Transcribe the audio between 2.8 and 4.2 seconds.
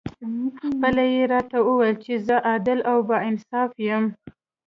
او با انصافه یم.